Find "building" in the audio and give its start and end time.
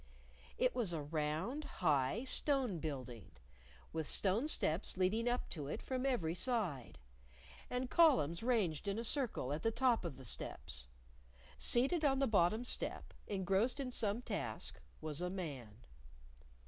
2.79-3.29